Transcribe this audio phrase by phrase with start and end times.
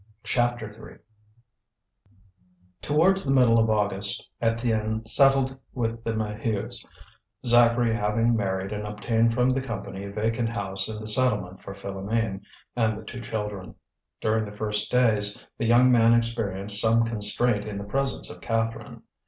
[0.23, 0.97] CHAPTER III
[2.81, 6.83] Towards the middle of August, Étienne settled with the Maheus,
[7.45, 11.75] Zacharie having married and obtained from the Company a vacant house in the settlement for
[11.75, 12.41] Philoméne
[12.75, 13.75] and the two children.
[14.21, 19.03] During the first days, the young man experienced some constraint in the presence of Catherine.